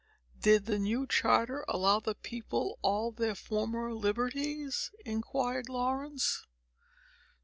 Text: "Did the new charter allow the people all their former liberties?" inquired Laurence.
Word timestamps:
"Did 0.39 0.65
the 0.65 0.79
new 0.79 1.05
charter 1.05 1.63
allow 1.67 1.99
the 1.99 2.15
people 2.15 2.79
all 2.81 3.11
their 3.11 3.35
former 3.35 3.93
liberties?" 3.93 4.89
inquired 5.05 5.69
Laurence. 5.69 6.47